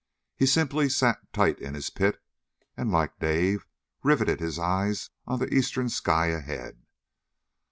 [0.35, 2.19] He simply sat tight in his pit,
[2.75, 3.67] and like Dave
[4.01, 6.81] riveted his eyes on the eastern sky ahead.